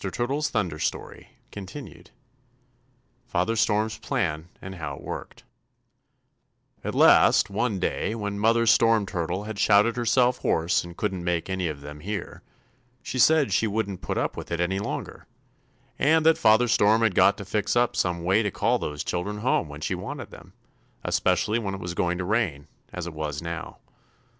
TURTLE'S 0.09 0.49
THUNDER 0.49 0.79
STORY 0.79 1.29
CONTINUED 1.51 2.09
FATHER 3.27 3.55
STORM'S 3.55 3.99
PLAN 3.99 4.47
AND 4.59 4.73
HOW 4.73 4.95
IT 4.95 5.03
WORKED 5.03 5.43
"At 6.83 6.95
last, 6.95 7.51
one 7.51 7.77
day, 7.79 8.15
when 8.15 8.39
Mother 8.39 8.65
Storm 8.65 9.05
Turtle 9.05 9.43
had 9.43 9.59
shouted 9.59 9.95
herself 9.97 10.39
hoarse 10.39 10.83
and 10.83 10.97
couldn't 10.97 11.23
make 11.23 11.51
any 11.51 11.67
of 11.67 11.81
them 11.81 11.99
hear, 11.99 12.41
she 13.03 13.19
said 13.19 13.53
she 13.53 13.67
wouldn't 13.67 14.01
put 14.01 14.17
up 14.17 14.35
with 14.35 14.49
it 14.51 14.59
any 14.59 14.79
longer, 14.79 15.27
and 15.99 16.25
that 16.25 16.35
Father 16.39 16.67
Storm 16.67 17.03
had 17.03 17.13
got 17.13 17.37
to 17.37 17.45
fix 17.45 17.75
up 17.75 17.95
some 17.95 18.23
way 18.23 18.41
to 18.41 18.49
call 18.49 18.79
those 18.79 19.03
children 19.03 19.37
home 19.37 19.69
when 19.69 19.81
she 19.81 19.93
wanted 19.93 20.31
them, 20.31 20.53
especially 21.03 21.59
when 21.59 21.75
it 21.75 21.79
was 21.79 21.93
going 21.93 22.17
to 22.17 22.25
rain, 22.25 22.67
as 22.91 23.05
it 23.05 23.13
was 23.13 23.39
now. 23.39 23.77